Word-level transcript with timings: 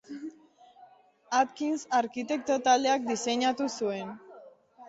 Atkins 1.39 1.77
arkitekto 1.99 2.57
taldeak 2.71 3.07
diseinatu 3.13 3.73
zuen. 3.77 4.13